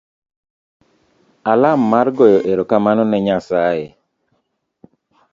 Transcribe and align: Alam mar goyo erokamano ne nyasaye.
Alam 1.53 1.79
mar 1.91 2.07
goyo 2.17 2.39
erokamano 2.51 3.03
ne 3.07 3.19
nyasaye. 3.25 3.87